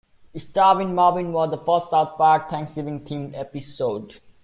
[0.35, 4.15] "Starvin' Marvin" was the first "South Park" Thanksgiving-themed episode.